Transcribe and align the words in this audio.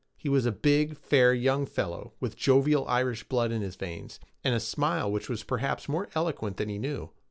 He 0.17 0.29
was 0.29 0.47
a 0.47 0.51
big, 0.51 0.97
fair 0.97 1.31
young 1.31 1.67
fellow, 1.67 2.13
with 2.19 2.35
jovial 2.35 2.87
Irish 2.87 3.23
blood 3.29 3.51
in 3.51 3.61
his 3.61 3.75
veins, 3.75 4.19
and 4.43 4.55
a 4.55 4.59
smile 4.59 5.11
which 5.11 5.29
was 5.29 5.43
perhaps 5.43 5.87
more 5.87 6.09
eloquent 6.15 6.57
than 6.57 6.69
he 6.69 6.79
knew. 6.79 7.11